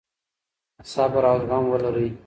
صبر 0.91 1.23
او 1.31 1.37
زغم 1.45 1.63
ولرئ. 1.69 2.09